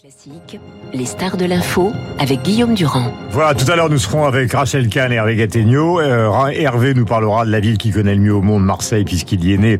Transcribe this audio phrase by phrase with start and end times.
[0.00, 0.58] Classique,
[0.92, 3.12] les stars de l'info avec Guillaume Durand.
[3.30, 6.00] Voilà, tout à l'heure nous serons avec Rachel Kahn et Hervé Gattegno.
[6.00, 9.44] Euh, Hervé nous parlera de la ville qui connaît le mieux au monde, Marseille, puisqu'il
[9.44, 9.78] y est né.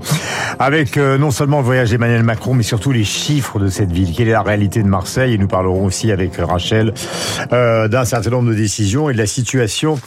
[0.58, 4.14] Avec euh, non seulement le voyage d'Emmanuel Macron, mais surtout les chiffres de cette ville.
[4.14, 5.34] Quelle est la réalité de Marseille?
[5.34, 6.94] Et nous parlerons aussi avec Rachel
[7.52, 9.98] euh, d'un certain nombre de décisions et de la situation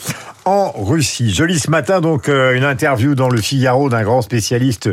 [0.48, 1.34] en Russie.
[1.34, 4.90] Je lis ce matin donc euh, une interview dans le Figaro d'un grand spécialiste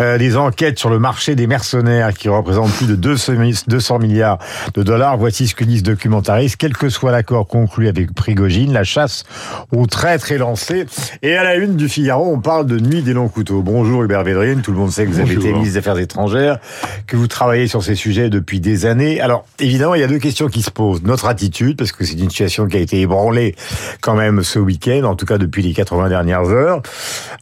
[0.00, 4.38] euh, des enquêtes sur le marché des mercenaires qui représente plus de 200 milliards
[4.72, 5.18] de dollars.
[5.18, 6.56] Voici ce que disent documentaristes.
[6.56, 9.24] Quel que soit l'accord conclu avec Prigogine, la chasse
[9.70, 10.86] aux traîtres est lancée.
[11.20, 13.60] Et à la une du Figaro, on parle de nuit des longs couteaux.
[13.60, 16.58] Bonjour Hubert Védrine, tout le monde sait que vous avez été ministre des Affaires étrangères,
[17.06, 19.20] que vous travaillez sur ces sujets depuis des années.
[19.20, 21.02] Alors évidemment, il y a deux questions qui se posent.
[21.02, 23.54] Notre attitude, parce que c'est une situation qui a été ébranlée
[24.00, 26.82] quand même ce week-end en tout cas depuis les 80 dernières heures.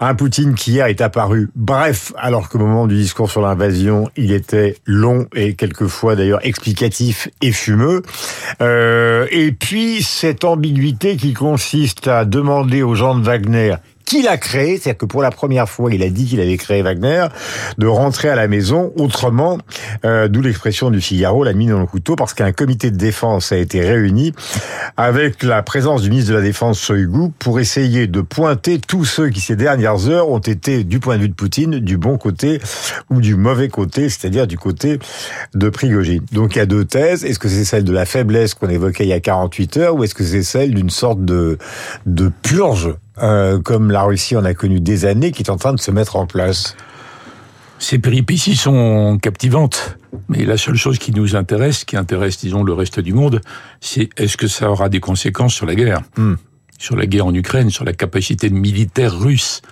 [0.00, 4.32] Un Poutine qui hier est apparu bref, alors qu'au moment du discours sur l'invasion, il
[4.32, 8.02] était long et quelquefois d'ailleurs explicatif et fumeux.
[8.60, 14.36] Euh, et puis cette ambiguïté qui consiste à demander aux gens de Wagner qu'il a
[14.36, 17.26] créé, c'est-à-dire que pour la première fois, il a dit qu'il avait créé Wagner,
[17.78, 19.58] de rentrer à la maison autrement,
[20.04, 23.52] euh, d'où l'expression du Figaro, la mine dans le couteau, parce qu'un comité de défense
[23.52, 24.32] a été réuni
[24.96, 29.28] avec la présence du ministre de la Défense Shoigu pour essayer de pointer tous ceux
[29.30, 32.60] qui ces dernières heures ont été, du point de vue de Poutine, du bon côté
[33.10, 34.98] ou du mauvais côté, c'est-à-dire du côté
[35.54, 36.22] de Prigogine.
[36.32, 37.24] Donc il y a deux thèses.
[37.24, 40.04] Est-ce que c'est celle de la faiblesse qu'on évoquait il y a 48 heures ou
[40.04, 41.58] est-ce que c'est celle d'une sorte de,
[42.06, 45.72] de purge euh, comme la Russie en a connu des années, qui est en train
[45.72, 46.76] de se mettre en place
[47.78, 49.98] Ces péripéties sont captivantes,
[50.28, 53.40] mais la seule chose qui nous intéresse, qui intéresse, disons, le reste du monde,
[53.80, 56.00] c'est est-ce que ça aura des conséquences sur la guerre?
[56.16, 56.34] Hmm.
[56.78, 59.62] Sur la guerre en Ukraine, sur la capacité militaire russe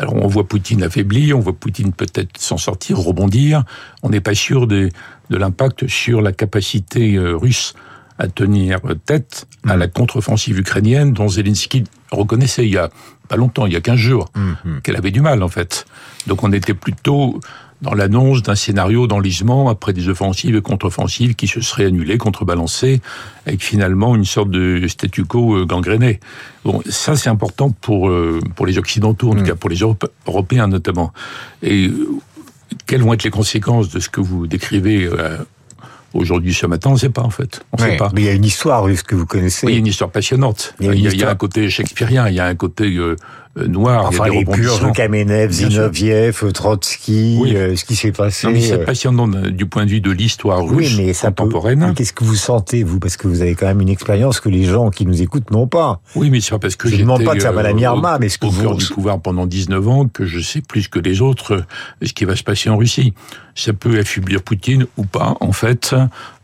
[0.00, 3.64] alors on voit Poutine affaibli, on voit Poutine peut-être s'en sortir, rebondir.
[4.02, 4.88] On n'est pas sûr de,
[5.28, 7.74] de l'impact sur la capacité euh, russe
[8.20, 12.90] à tenir tête à la contre-offensive ukrainienne dont Zelensky reconnaissait il y a
[13.28, 14.82] pas longtemps, il y a 15 jours, mhm.
[14.82, 15.86] qu'elle avait du mal en fait.
[16.26, 17.40] Donc on était plutôt
[17.80, 23.00] dans l'annonce d'un scénario d'enlisement après des offensives et contre-offensives qui se seraient annulées, contrebalancées,
[23.46, 26.20] avec finalement une sorte de statu quo euh, gangréné.
[26.64, 29.46] Bon, ça c'est important pour euh, pour les Occidentaux, en tout mhm.
[29.46, 29.78] cas pour les
[30.26, 31.14] Européens notamment.
[31.62, 32.06] Et euh,
[32.86, 35.08] quelles vont être les conséquences de ce que vous décrivez
[36.12, 37.64] Aujourd'hui, ce matin, on ne sait pas en fait.
[37.72, 38.10] On sait pas.
[38.14, 39.66] Mais il y a une histoire, ce que vous connaissez.
[39.66, 40.74] Oui, il y a une histoire passionnante.
[40.80, 43.16] Il y a, il y a un côté shakespearien, il y a un côté euh,
[43.56, 44.06] noir.
[44.06, 44.44] Enfin, les
[44.94, 48.46] Kamenev, Zinoviev, Trotsky, euh, ce qui s'est passé.
[48.46, 51.86] Non, mais c'est passionnant du point de vue de l'histoire russe oui, mais ça contemporaine.
[51.88, 53.00] Mais qu'est-ce que vous sentez, vous?
[53.00, 55.66] Parce que vous avez quand même une expérience que les gens qui nous écoutent n'ont
[55.66, 56.00] pas.
[56.14, 58.28] Oui, mais c'est parce que je ne demande pas que ça va la Myanmar, mais
[58.28, 58.62] ce que au vous...
[58.62, 61.64] cœur du pouvoir pendant 19 ans que je sais plus que les autres
[62.02, 63.14] ce qui va se passer en Russie.
[63.54, 65.36] Ça peut affaiblir Poutine ou pas.
[65.40, 65.94] En fait,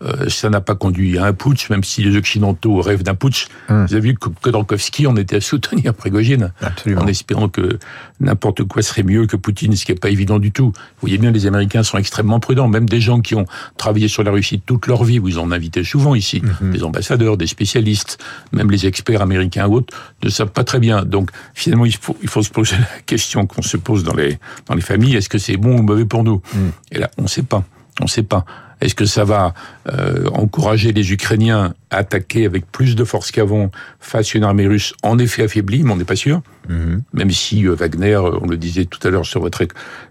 [0.07, 3.49] euh, ça n'a pas conduit à un putsch, même si les Occidentaux rêvent d'un putsch.
[3.69, 3.87] Hum.
[3.87, 6.53] Vous avez vu que Khodorkovsky on était à soutenir Prigogine,
[6.97, 7.79] en espérant que
[8.21, 10.67] n'importe quoi serait mieux que Poutine, ce qui n'est pas évident du tout.
[10.67, 12.69] Vous voyez bien, les Américains sont extrêmement prudents.
[12.69, 13.47] Même des gens qui ont
[13.77, 16.71] travaillé sur la Russie toute leur vie, vous en invitez souvent ici, mhm.
[16.73, 18.19] des ambassadeurs, des spécialistes,
[18.53, 21.05] même les experts américains ou autres, ne savent pas très bien.
[21.05, 24.39] Donc finalement, il faut, il faut se poser la question qu'on se pose dans les,
[24.67, 26.41] dans les familles, est-ce que c'est bon ou mauvais pour nous?
[26.55, 26.73] Mhm.
[26.93, 27.65] Et là, on ne sait pas.
[28.01, 28.45] On ne sait pas.
[28.81, 29.55] Est-ce que ça va
[29.89, 33.71] euh, encourager les Ukrainiens à attaquer avec plus de force qu'avant
[34.01, 36.43] face à une armée russe en effet affaiblie, mais on n'est pas sûr.
[36.69, 37.03] Mhm.
[37.15, 39.67] Même si euh, Wagner, euh, on le disait tout à l'heure sur votre,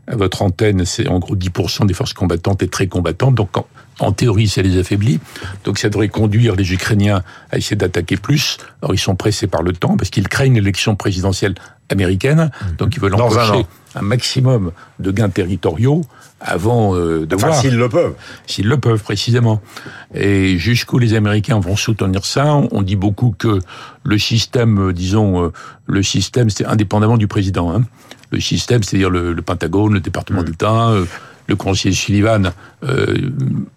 [0.08, 3.36] votre antenne, c'est en gros 10% des forces combattantes et très combattantes.
[3.36, 3.52] Donc
[4.00, 5.20] en, théorie, ça les affaiblit.
[5.64, 7.22] Donc ça devrait conduire les Ukrainiens
[7.52, 8.58] à essayer d'attaquer plus.
[8.82, 11.54] Alors ils sont pressés par le temps parce qu'ils craignent l'élection présidentielle
[11.90, 12.52] américaine.
[12.62, 12.76] Mhm.
[12.78, 13.66] Donc ils veulent empêcher
[13.96, 16.02] un maximum de gains territoriaux
[16.42, 17.60] avant euh, de enfin, voir.
[17.60, 18.14] s'ils le peuvent.
[18.46, 19.62] S'ils le peuvent, précisément.
[20.14, 23.60] Et jusqu'où les Américains vont soutenir ça, on dit beaucoup que
[24.04, 25.52] le système, euh, disons, euh,
[25.88, 27.74] le système, c'est indépendamment du président.
[27.74, 27.84] Hein.
[28.32, 30.92] Le système, c'est-à-dire le, Pentagone, le département d'État,
[31.48, 32.52] le conseiller Sullivan,
[32.84, 33.32] euh,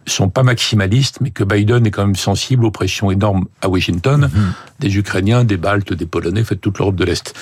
[0.06, 4.30] sont pas maximalistes, mais que Biden est quand même sensible aux pressions énormes à Washington,
[4.33, 4.80] mm-hmm.
[4.80, 7.34] des Ukrainiens, des Baltes, des Polonais, fait toute l'Europe de l'Est.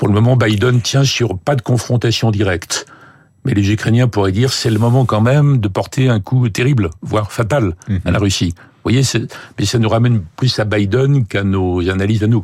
[0.00, 2.86] Pour le moment, Biden tient sur pas de confrontation directe.
[3.44, 6.88] Mais les Ukrainiens pourraient dire c'est le moment quand même de porter un coup terrible,
[7.02, 7.74] voire fatal,
[8.06, 8.24] à la mhm.
[8.24, 8.54] Russie.
[8.82, 9.02] Vous voyez,
[9.58, 12.42] mais ça nous ramène plus à Biden qu'à nos analyses à nous.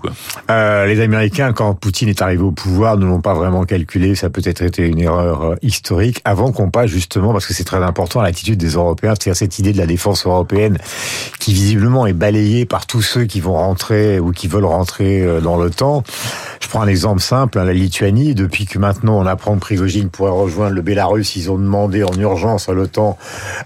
[0.51, 4.15] Euh, les Américains, quand Poutine est arrivé au pouvoir, ne l'ont pas vraiment calculé.
[4.15, 6.21] Ça peut-être été une erreur euh, historique.
[6.27, 9.59] Avant qu'on passe justement, parce que c'est très important, à l'attitude des Européens, c'est-à-dire cette
[9.59, 10.77] idée de la défense européenne
[11.41, 15.41] qui visiblement est balayée par tous ceux qui vont rentrer ou qui veulent rentrer euh,
[15.41, 16.03] dans l'OTAN.
[16.61, 20.11] Je prends un exemple simple, hein, la Lituanie, depuis que maintenant on apprend que Prigogine
[20.11, 23.17] pourrait rejoindre le Bélarus, ils ont demandé en urgence à l'OTAN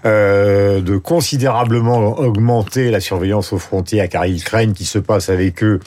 [0.05, 5.79] de considérablement augmenter la surveillance aux frontières, car ils craignent qu'il se passe avec eux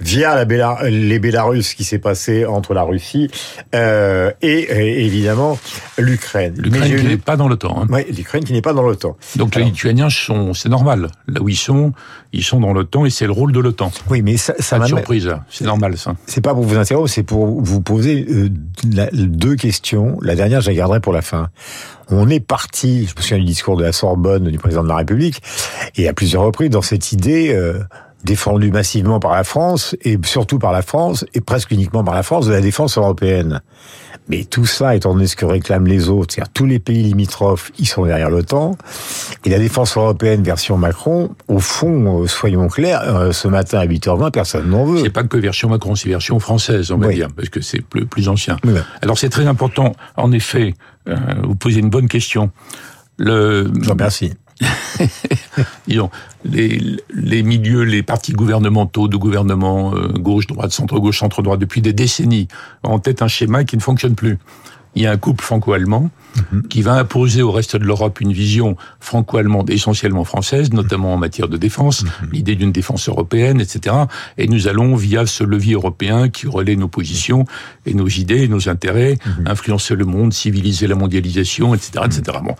[0.00, 0.44] via la
[0.90, 3.28] les Bélarus qui s'est passé entre la Russie
[3.74, 5.58] euh, et, évidemment
[5.98, 6.54] l'Ukraine.
[6.58, 7.82] L'Ukraine qui n'est pas dans l'OTAN.
[7.82, 7.86] Hein.
[7.90, 9.16] Oui, l'Ukraine qui n'est pas dans l'OTAN.
[9.36, 11.08] Donc les Lituaniens sont, c'est normal.
[11.28, 11.92] Là où ils sont,
[12.32, 13.92] ils sont dans l'OTAN et c'est le rôle de l'OTAN.
[14.10, 15.30] Oui, mais ça, ça pas de surprise.
[15.48, 16.14] C'est normal ça.
[16.26, 18.48] C'est pas pour vous interrompre, c'est pour vous poser euh,
[19.12, 20.18] deux questions.
[20.22, 21.50] La dernière, je la garderai pour la fin.
[22.10, 24.96] On est parti, je me souviens du discours de la Sorbonne du président de la
[24.96, 25.42] République,
[25.96, 27.54] et à plusieurs reprises dans cette idée.
[27.54, 27.82] Euh,
[28.24, 32.22] défendu massivement par la France, et surtout par la France, et presque uniquement par la
[32.22, 33.60] France, de la défense européenne.
[34.28, 37.72] Mais tout ça, étant donné ce que réclament les autres, c'est-à-dire tous les pays limitrophes,
[37.78, 38.76] ils sont derrière l'OTAN,
[39.44, 43.86] et la défense européenne version Macron, au fond, euh, soyons clairs, euh, ce matin à
[43.86, 45.02] 8h20, personne n'en veut.
[45.02, 48.06] C'est pas que version Macron, c'est version française, on va dire, parce que c'est plus,
[48.06, 48.56] plus ancien.
[49.02, 50.74] Alors c'est très important, en effet,
[51.08, 52.50] euh, vous posez une bonne question.
[53.18, 53.70] Le...
[53.74, 54.34] Je vous remercie.
[56.44, 62.48] Les, milieux, les partis gouvernementaux de gouvernement euh, gauche, droite, centre-gauche, centre-droite, depuis des décennies,
[62.82, 64.38] ont en tête un schéma qui ne fonctionne plus
[64.94, 66.10] il y a un couple franco-allemand
[66.52, 66.68] mhm.
[66.68, 71.48] qui va imposer au reste de l'Europe une vision franco-allemande essentiellement française, notamment en matière
[71.48, 72.10] de défense, mhm.
[72.32, 73.96] l'idée d'une défense européenne, etc.
[74.38, 77.44] Et nous allons, via ce levier européen qui relaie nos positions
[77.86, 79.46] et nos idées et nos intérêts, mhm.
[79.46, 82.04] influencer le monde, civiliser la mondialisation, etc.
[82.04, 82.38] etc.
[82.42, 82.54] Bon,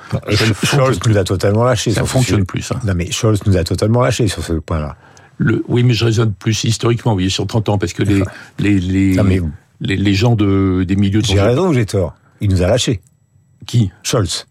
[0.64, 1.92] Scholz nous a totalement lâché.
[1.92, 2.62] Ça fonctionne plus.
[2.62, 2.80] Ça.
[2.84, 4.96] Non mais Scholz nous a totalement lâché sur ce point-là.
[5.38, 8.22] Le, oui, mais je raisonne plus historiquement, oui, sur 30 ans, parce que les,
[8.58, 9.16] les, les,
[9.80, 11.20] les, les, gens de, des milieux...
[11.24, 12.14] J'ai raison ou j'ai tort?
[12.42, 13.00] Il nous a lâchés.
[13.66, 14.46] Qui Scholz.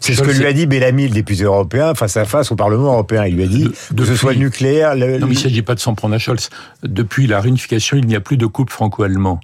[0.00, 2.92] C'est ce que lui a dit Bellamy, le député européen, face à face au Parlement
[2.92, 3.26] européen.
[3.26, 4.94] Il lui a dit que ce soit nucléaire.
[4.94, 6.48] non, mais il ne s'agit pas de s'en prendre à Scholz.
[6.82, 9.40] Depuis la réunification, il n'y a plus de couple franco-allemand.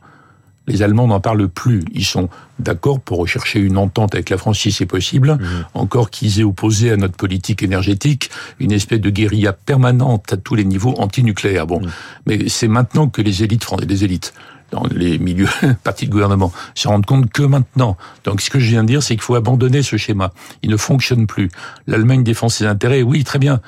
[0.69, 1.85] Les Allemands n'en parlent plus.
[1.93, 2.29] Ils sont
[2.61, 5.33] d'accord pour rechercher une entente avec la France si c'est possible.
[5.33, 5.65] Mhm.
[5.75, 10.55] Encore qu'ils aient opposé à notre politique énergétique une espèce de guérilla permanente à tous
[10.55, 11.67] les niveaux anti-nucléaires.
[11.67, 11.91] Bon, mhm.
[12.27, 14.33] mais c'est maintenant que les élites françaises, les élites,
[14.73, 15.49] dans les milieux
[15.85, 17.97] partis de gouvernement se rendent compte que maintenant.
[18.25, 20.33] Donc ce que je viens de dire, c'est qu'il faut abandonner ce schéma.
[20.63, 21.51] Il ne fonctionne plus.
[21.87, 23.61] L'Allemagne défend ses intérêts, oui, très bien.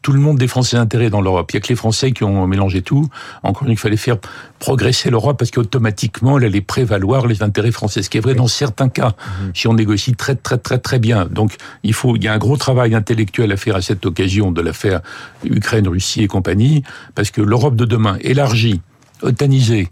[0.00, 1.50] Tout le monde défend ses intérêts dans l'Europe.
[1.50, 3.08] Il n'y a que les Français qui ont mélangé tout.
[3.42, 4.16] Encore une, il fallait faire
[4.60, 8.02] progresser l'Europe parce qu'automatiquement, elle allait prévaloir les intérêts français.
[8.02, 9.50] Ce qui est vrai dans certains cas, mhm.
[9.54, 11.26] si on négocie très, très, très, très bien.
[11.26, 14.52] Donc, il faut, il y a un gros travail intellectuel à faire à cette occasion
[14.52, 15.00] de l'affaire
[15.44, 16.84] Ukraine, Russie et compagnie,
[17.16, 18.80] parce que l'Europe de demain, élargie,
[19.22, 19.90] otanisée,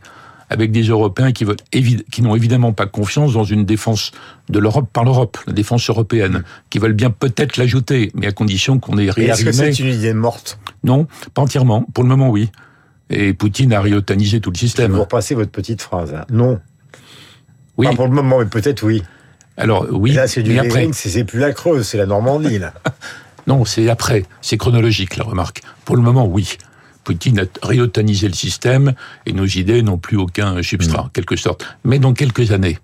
[0.50, 4.12] avec des Européens qui, veulent qui n'ont évidemment pas confiance dans une défense
[4.48, 8.78] de l'Europe par l'Europe, la défense européenne, qui veulent bien peut-être l'ajouter, mais à condition
[8.78, 9.32] qu'on ait réarmé.
[9.32, 10.58] Est-ce que c'est une idée morte?
[10.84, 11.82] Non, pas entièrement.
[11.94, 12.50] Pour le moment, oui.
[13.10, 14.92] Et Poutine a riotanisé tout le système.
[14.92, 16.14] Vous repassez votre petite phrase.
[16.14, 16.24] Hein.
[16.30, 16.60] Non.
[17.76, 17.86] Oui.
[17.86, 19.02] Pas pour le moment, mais peut-être oui.
[19.56, 20.12] Alors oui.
[20.12, 20.88] là, c'est du après.
[20.92, 22.74] C'est plus la Creuse, c'est la Normandie là.
[23.46, 24.24] non, c'est après.
[24.42, 25.62] C'est chronologique la remarque.
[25.84, 26.58] Pour le moment, oui.
[27.06, 28.94] Poutine a réotanisé le système
[29.26, 31.64] et nos idées n'ont plus aucun substrat, en quelque sorte.
[31.84, 32.78] Mais dans quelques années,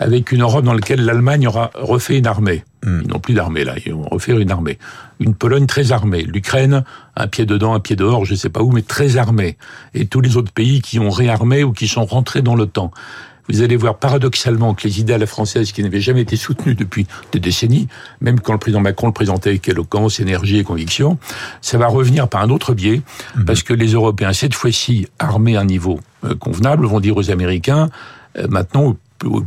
[0.00, 2.64] avec une Europe dans laquelle l'Allemagne aura refait une armée.
[2.84, 3.02] Hmm.
[3.04, 4.80] Ils n'ont plus d'armée là, ils vont refaire une armée.
[5.20, 6.82] Une Pologne très armée, l'Ukraine
[7.14, 9.56] un pied dedans, un pied dehors, je ne sais pas où, mais très armée.
[9.94, 12.90] Et tous les autres pays qui ont réarmé ou qui sont rentrés dans l'OTAN
[13.48, 16.74] vous allez voir paradoxalement que les idées à la française qui n'avaient jamais été soutenues
[16.74, 17.88] depuis des décennies,
[18.20, 21.18] même quand le président Macron le présentait avec éloquence, énergie et conviction,
[21.60, 23.02] ça va revenir par un autre biais,
[23.36, 23.44] mhm.
[23.44, 27.30] parce que les Européens, cette fois-ci, armés à un niveau euh, convenable, vont dire aux
[27.30, 27.90] Américains,
[28.38, 28.96] euh, maintenant,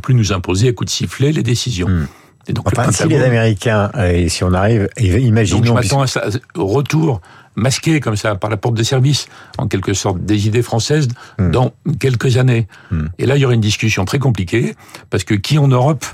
[0.02, 1.88] plus nous imposer à coup de sifflet les décisions.
[1.88, 2.06] Mhm.
[2.48, 5.58] Et donc, enfin, si les Américains, euh, et si on arrive, imaginons...
[5.58, 7.20] Donc je m'attends à ça, au retour
[7.56, 9.26] masqué comme ça par la porte de service,
[9.58, 11.08] en quelque sorte, des idées françaises
[11.38, 11.50] hmm.
[11.50, 12.68] dans quelques années.
[12.90, 13.06] Hmm.
[13.18, 14.76] Et là, il y aura une discussion très compliquée,
[15.10, 16.04] parce que qui en Europe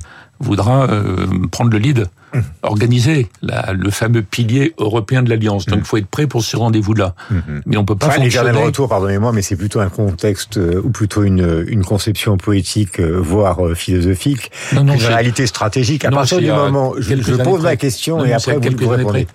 [0.41, 2.41] voudra euh, prendre le lead, hmm.
[2.63, 5.67] organiser la, le fameux pilier européen de l'alliance.
[5.67, 7.15] Donc, il faut être prêt pour ce rendez-vous-là.
[7.67, 8.53] Mais on peut pas enfin, fonctionner...
[8.53, 12.99] Les retour, pardonnez-moi, mais c'est plutôt un contexte euh, ou plutôt une, une conception poétique,
[13.01, 16.05] euh, voire philosophique, non, non, une réalité stratégique.
[16.05, 19.27] À partir du moment, je, je pose la question et après vous, vous répondez.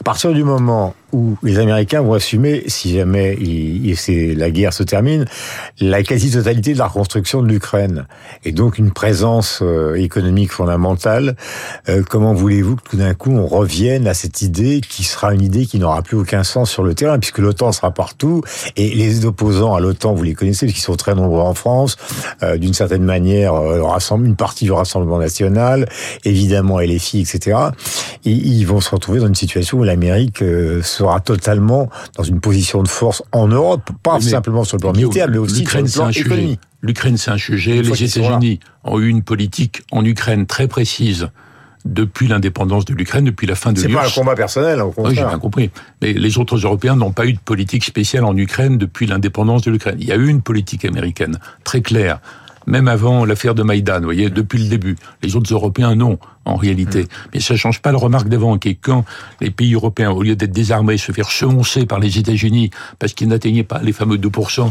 [0.00, 3.94] À partir du moment où les Américains vont assumer, si jamais il,
[4.38, 5.26] la guerre se termine,
[5.80, 8.06] la quasi-totalité de la reconstruction de l'Ukraine.
[8.44, 11.36] Et donc une présence euh, économique fondamentale.
[11.88, 15.42] Euh, comment voulez-vous que tout d'un coup on revienne à cette idée qui sera une
[15.42, 18.42] idée qui n'aura plus aucun sens sur le terrain, puisque l'OTAN sera partout,
[18.76, 21.96] et les opposants à l'OTAN, vous les connaissez, qu'ils sont très nombreux en France,
[22.42, 23.54] euh, d'une certaine manière,
[24.12, 25.88] une partie du Rassemblement National,
[26.24, 27.58] évidemment LFI, etc.
[28.24, 32.40] Et ils vont se retrouver dans une situation où l'Amérique se sera totalement dans une
[32.40, 35.90] position de force en Europe, pas simplement sur le plan militaire, mais aussi sur le
[35.90, 36.60] plan économique.
[36.82, 37.82] L'Ukraine, c'est un sujet.
[37.82, 41.28] Les États-Unis ont eu une politique en Ukraine très précise
[41.84, 43.88] depuis l'indépendance de l'Ukraine, depuis la fin de l'URSS.
[43.88, 45.70] C'est pas un combat personnel, au Oui, j'ai bien compris.
[46.00, 49.70] Mais les autres Européens n'ont pas eu de politique spéciale en Ukraine depuis l'indépendance de
[49.72, 49.96] l'Ukraine.
[49.98, 52.20] Il y a eu une politique américaine très claire,
[52.66, 54.96] même avant l'affaire de Maïdan, vous voyez, depuis le début.
[55.22, 57.02] Les autres Européens, non, en réalité.
[57.02, 57.08] Mm.
[57.34, 59.04] Mais ça change pas la remarque d'avant, qui est quand
[59.40, 63.28] les pays européens, au lieu d'être désarmés, se faire semoncer par les États-Unis parce qu'ils
[63.28, 64.70] n'atteignaient pas les fameux 2%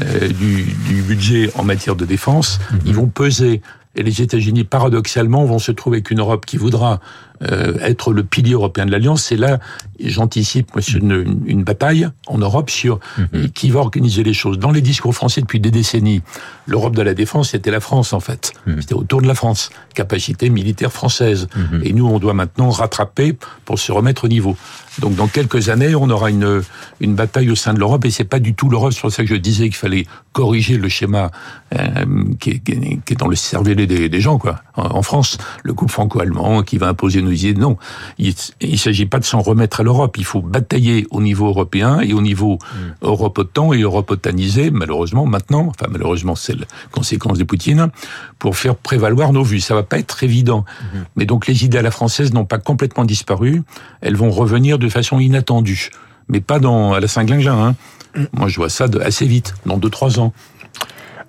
[0.00, 2.78] euh, du, du, budget en matière de défense, mm-hmm.
[2.86, 3.62] ils vont peser
[3.96, 7.00] et les États-Unis, paradoxalement, vont se trouver qu'une Europe qui voudra
[7.42, 9.22] euh, être le pilier européen de l'Alliance.
[9.22, 9.60] C'est là,
[9.98, 13.50] j'anticipe, moi, une, une, bataille en Europe sur mhm.
[13.50, 14.58] qui va organiser les choses.
[14.58, 16.20] Dans les discours français depuis des décennies,
[16.66, 18.52] l'Europe de la défense, c'était la France, en fait.
[18.66, 18.80] Mhm.
[18.82, 21.48] C'était autour de la France, capacité militaire française.
[21.56, 21.80] Mhm.
[21.84, 24.56] Et nous, on doit maintenant rattraper pour se remettre au niveau.
[24.98, 26.62] Donc, dans quelques années, on aura une,
[27.00, 28.92] une bataille au sein de l'Europe, et c'est pas du tout l'Europe.
[28.92, 31.30] C'est pour ça que je disais qu'il fallait corriger le schéma
[31.74, 32.04] euh,
[32.38, 32.72] qui, est, qui,
[33.12, 34.60] est, dans le cervelet des, des gens, quoi.
[34.76, 37.54] En, France, le couple franco-allemand qui va imposer nos idées.
[37.54, 37.76] Non,
[38.18, 40.16] il ne s'agit pas de s'en remettre à l'Europe.
[40.18, 42.76] Il faut batailler au niveau européen et au niveau mm.
[43.02, 47.90] europotan et europotanisé, malheureusement, maintenant, enfin malheureusement, c'est la conséquence de Poutine,
[48.38, 49.60] pour faire prévaloir nos vues.
[49.60, 50.64] Ça va pas être évident.
[50.64, 51.04] Mm-hmm.
[51.16, 53.62] Mais donc les idées à la française n'ont pas complètement disparu.
[54.00, 55.90] Elles vont revenir de façon inattendue.
[56.28, 57.76] Mais pas dans, à la Saint-Glingin, hein.
[58.14, 58.24] Mm.
[58.32, 60.32] Moi, je vois ça assez vite, dans deux trois ans.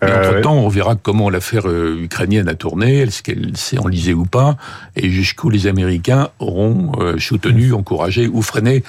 [0.01, 4.25] Et entre-temps, on verra comment l'affaire euh, ukrainienne a tourné, est-ce qu'elle s'est enlisée ou
[4.25, 4.57] pas,
[4.95, 8.83] et jusqu'où les Américains auront euh, soutenu, encouragé ou freiné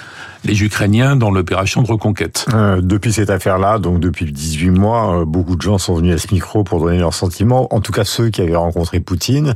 [0.45, 2.45] les Ukrainiens dans l'opération de reconquête.
[2.53, 6.17] Euh, depuis cette affaire-là, donc depuis 18 mois, euh, beaucoup de gens sont venus à
[6.17, 9.55] ce micro pour donner leurs sentiments, en tout cas ceux qui avaient rencontré Poutine,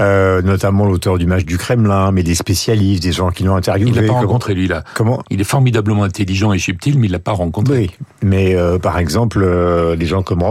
[0.00, 3.90] euh, notamment l'auteur du match du Kremlin, mais des spécialistes, des gens qui l'ont interviewé.
[3.94, 4.84] Il l'a pas rencontré lui là.
[4.94, 7.78] Comment Il est formidablement intelligent et subtil, mais il l'a pas rencontré.
[7.78, 7.90] Oui,
[8.22, 10.42] mais euh, par exemple, euh, des gens comme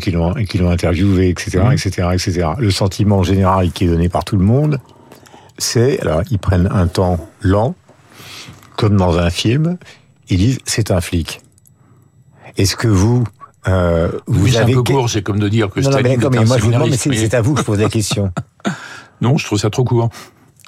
[0.00, 2.48] Qui l'ont qui l'ont interviewé, etc., etc., etc.
[2.58, 4.78] Le sentiment général qui est donné par tout le monde,
[5.58, 7.74] c'est alors ils prennent un temps lent
[8.76, 9.78] comme dans un film,
[10.28, 11.40] ils disent c'est un flic.
[12.56, 13.24] Est-ce que vous
[13.66, 16.44] euh, vous avez un peu court, c'est comme de dire que non, non, mais, mais
[16.44, 18.30] moi je vous demande, mais c'est à vous que je pose la question.
[19.20, 20.10] non, je trouve ça trop court.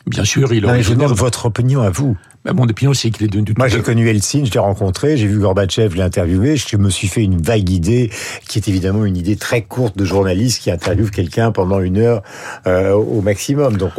[0.07, 2.17] Bien sûr, il non, mais je demande votre opinion à vous.
[2.45, 3.55] Bah, mon opinion, c'est qu'il est devenu...
[3.59, 6.91] Moi, j'ai connu Helsin, je l'ai rencontré, j'ai vu Gorbatchev, je l'ai interviewé, je me
[6.91, 8.11] suis fait une vague idée,
[8.49, 12.23] qui est évidemment une idée très courte de journaliste qui interviewe quelqu'un pendant une heure
[12.69, 13.77] euh, au maximum.
[13.77, 13.95] Donc,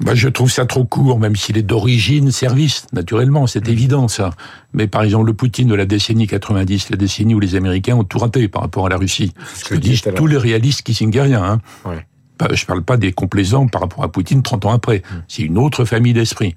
[0.00, 3.72] bah, je trouve ça trop court, même s'il est d'origine service, naturellement, c'est mm.
[3.72, 4.30] évident ça.
[4.72, 8.04] Mais par exemple, le Poutine de la décennie 90, la décennie où les Américains ont
[8.04, 11.42] tout raté par rapport à la Russie, ce que disent tous les réalistes kissingeriens.
[11.42, 11.60] Hein.
[11.84, 12.06] Ouais.
[12.52, 14.98] Je parle pas des complaisants par rapport à Poutine 30 ans après.
[14.98, 15.22] Mm.
[15.28, 16.54] C'est une autre famille d'esprit.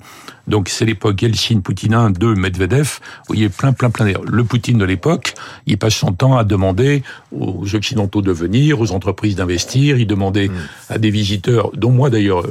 [0.47, 2.99] Donc c'est l'époque Yeltsin, Poutine 1, 2, Medvedev.
[3.01, 4.23] Vous voyez, plein, plein, plein d'ailleurs.
[4.23, 5.33] Le Poutine de l'époque,
[5.65, 9.97] il passe son temps à demander aux Occidentaux de venir, aux entreprises d'investir.
[9.97, 10.53] Il demandait mm.
[10.89, 12.43] à des visiteurs, dont moi d'ailleurs,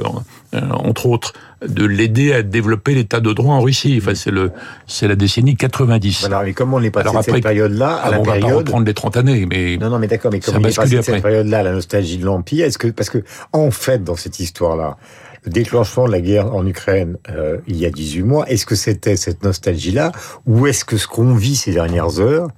[0.53, 1.33] entre autres,
[1.65, 3.99] de l'aider à développer l'état de droit en Russie.
[4.01, 4.51] Enfin, c'est le,
[4.87, 6.21] c'est la décennie 90.
[6.21, 8.43] Voilà, mais comment on est passé Alors après, cette période-là à la on période...
[8.43, 9.77] va pas reprendre les 30 années, mais...
[9.77, 12.17] Non, non, mais d'accord, mais comment on est passé de cette période-là à la nostalgie
[12.17, 14.97] de l'Empire Est-ce que, parce que, en fait, dans cette histoire-là,
[15.43, 18.75] le déclenchement de la guerre en Ukraine euh, il y a 18 mois, est-ce que
[18.75, 20.11] c'était cette nostalgie-là
[20.45, 22.49] ou est-ce que ce qu'on vit ces dernières heures,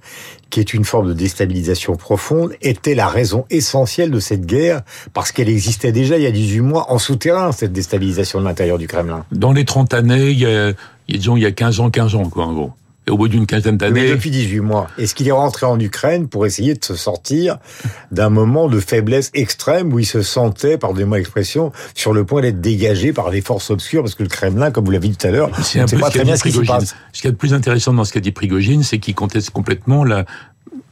[0.50, 5.32] qui est une forme de déstabilisation profonde, était la raison essentielle de cette guerre parce
[5.32, 8.86] qu'elle existait déjà il y a 18 mois en souterrain, cette déstabilisation de l'intérieur du
[8.86, 9.24] Kremlin?
[9.32, 10.72] Dans les 30 années, il y a,
[11.08, 12.72] disons, il y a 15 ans, 15 ans, quoi, en gros
[13.06, 14.02] et au bout d'une quinzaine d'années.
[14.02, 14.88] Mais depuis 18 mois.
[14.98, 17.58] Est-ce qu'il est rentré en Ukraine pour essayer de se sortir
[18.10, 22.60] d'un moment de faiblesse extrême où il se sentait, pardonnez-moi l'expression, sur le point d'être
[22.60, 24.02] dégagé par les forces obscures?
[24.02, 26.36] Parce que le Kremlin, comme vous l'avez dit tout à l'heure, c'est pas très bien
[26.36, 26.94] ce qui se passe.
[27.12, 30.04] Ce qui est le plus intéressant dans ce qu'a dit Prigogine, c'est qu'il conteste complètement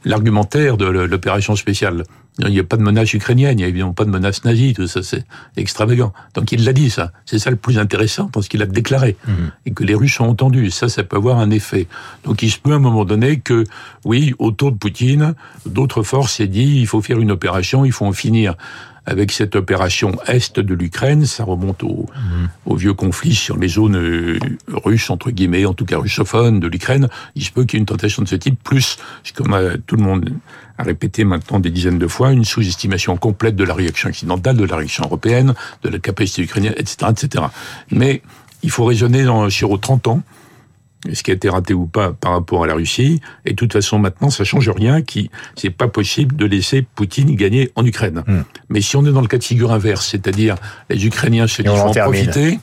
[0.05, 2.05] l'argumentaire de l'opération spéciale.
[2.39, 4.73] Il n'y a pas de menace ukrainienne, il n'y a évidemment pas de menace nazie,
[4.73, 5.25] tout ça, c'est
[5.59, 6.15] extravagant.
[6.35, 7.13] Donc il l'a dit, ça.
[7.27, 9.17] C'est ça le plus intéressant, parce qu'il a déclaré.
[9.27, 9.51] Mhm.
[9.67, 10.71] Et que les Russes ont entendu.
[10.71, 11.89] Ça, ça peut avoir un effet.
[12.25, 13.65] Donc il se peut à un moment donné que,
[14.07, 15.35] oui, autour de Poutine,
[15.67, 18.55] d'autres forces aient dit, il faut faire une opération, il faut en finir
[19.05, 22.49] avec cette opération est de l'Ukraine, ça remonte au, mhm.
[22.67, 26.69] au, vieux conflit sur les zones euh, russes, entre guillemets, en tout cas russophones de
[26.69, 27.09] l'Ukraine.
[27.35, 28.99] Il se peut qu'il y ait une tentation de ce type, plus,
[29.35, 30.31] comme euh, tout le monde
[30.79, 34.65] a répété maintenant des dizaines de fois, une sous-estimation complète de la réaction occidentale, de
[34.65, 37.45] la réaction européenne, de la capacité ukrainienne, etc., etc.
[37.91, 38.23] Mais
[38.63, 40.23] il faut raisonner dans, sur 30 ans,
[41.13, 43.21] ce qui a été raté ou pas par rapport à la Russie?
[43.45, 45.03] Et de toute façon, maintenant, ça change rien.
[45.03, 48.23] Qui, c'est pas possible de laisser Poutine gagner en Ukraine.
[48.27, 48.43] Hmm.
[48.69, 50.57] Mais si on est dans le cas de figure inverse, c'est-à-dire
[50.89, 52.59] les Ukrainiens se disent en profiter.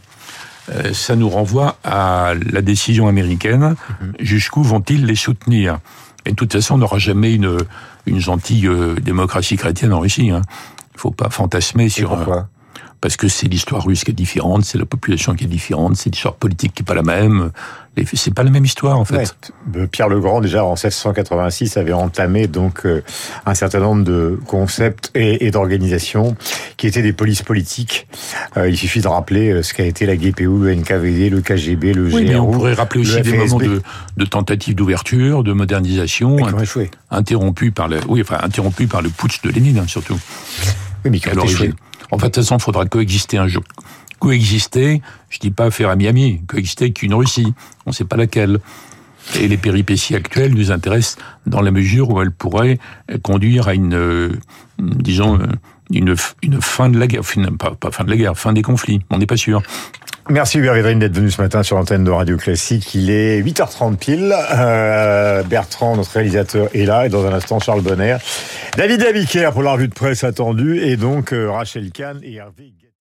[0.72, 3.75] euh, ça nous renvoie à la décision américaine.
[4.01, 4.13] Mhm.
[4.19, 5.79] Jusqu'où vont-ils les soutenir?
[6.25, 7.58] Et de toute façon, on n'aura jamais une,
[8.05, 10.29] une gentille euh, démocratie chrétienne en Russie.
[10.29, 10.41] Hein.
[10.93, 12.10] Il faut pas fantasmer sur...
[12.10, 12.50] Pourquoi?
[13.01, 16.10] Parce que c'est l'histoire russe qui est différente, c'est la population qui est différente, c'est
[16.10, 17.51] l'histoire politique qui est pas la même.
[18.13, 19.36] C'est pas la même histoire en fait.
[19.91, 23.03] Pierre le Grand déjà en 1686 avait entamé donc euh,
[23.46, 26.38] un certain nombre de concepts et, d'organisations
[26.77, 28.08] qui étaient des polices politiques.
[28.56, 31.94] Euh, il suffit de rappeler euh, ce qu'a été la GPU, le NKVD, le KGB,
[31.94, 33.82] le oui, on pourrait rappeler aussi des moments de,
[34.15, 36.38] de tentatives d'ouverture, de modernisation,
[37.12, 40.18] interrompus par le, oui, enfin interrompus par le putsch de Lénine hein, surtout.
[41.03, 41.74] Oui, mais qui ont échoué.
[42.12, 43.63] En fait, de toute façon, il faudra coexister un jour.
[44.20, 47.54] Coexister, je dis pas faire à Miami, coexister avec une Russie,
[47.86, 48.60] on ne sait pas laquelle.
[49.39, 52.80] Et les péripéties actuelles nous intéressent dans la mesure où elles pourraient
[53.22, 54.32] conduire à une, euh,
[54.80, 55.46] disons, euh,
[55.91, 57.22] une, une fin de la guerre,
[57.58, 59.01] pas, pas fin de la guerre, fin des conflits.
[59.10, 59.62] On n'est pas sûr.
[60.29, 62.93] Merci Hubert Védrine d'être venu ce matin sur l'antenne de Radio Classique.
[62.93, 64.36] Il est 8h30 pile.
[64.53, 67.08] Euh, Bertrand, notre réalisateur, est là.
[67.08, 68.17] Et dans un instant, Charles Bonner.
[68.77, 70.81] David Abiker pour la revue de presse attendue.
[70.84, 72.74] Et donc, euh, Rachel Kahn et Hervé